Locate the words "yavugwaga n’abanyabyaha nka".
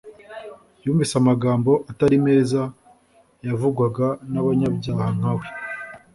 3.47-5.31